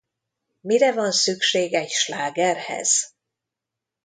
Mire 0.61 0.93
van 0.93 1.11
szükség 1.11 1.73
egy 1.73 1.89
slágerhez? 1.89 3.13